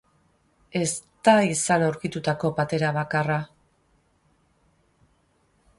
[0.79, 0.87] Ez
[1.27, 3.39] da izan aurkitutako patera bakarra.